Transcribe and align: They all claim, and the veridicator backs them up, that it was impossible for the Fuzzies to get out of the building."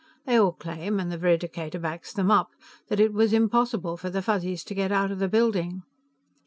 They 0.25 0.35
all 0.35 0.53
claim, 0.53 0.99
and 0.99 1.11
the 1.11 1.17
veridicator 1.19 1.79
backs 1.79 2.11
them 2.11 2.31
up, 2.31 2.49
that 2.87 2.99
it 2.99 3.13
was 3.13 3.33
impossible 3.33 3.97
for 3.97 4.09
the 4.09 4.23
Fuzzies 4.23 4.63
to 4.63 4.73
get 4.73 4.91
out 4.91 5.11
of 5.11 5.19
the 5.19 5.29
building." 5.29 5.83